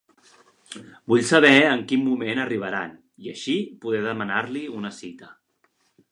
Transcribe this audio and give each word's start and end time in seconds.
Vull 1.11 1.19
saber 1.31 1.51
en 1.65 1.83
quin 1.91 2.01
moment 2.07 2.41
arribaran, 2.45 2.95
i 3.25 3.29
així 3.33 3.55
poder 3.83 4.01
demar-li 4.07 4.63
una 4.79 4.93
cita. 5.03 5.29